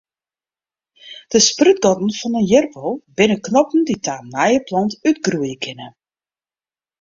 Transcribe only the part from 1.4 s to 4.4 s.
sprútgatten fan in ierappel binne knoppen dy't ta in